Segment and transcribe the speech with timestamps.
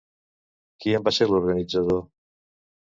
[0.85, 2.05] Qui en va ser l'organitzador?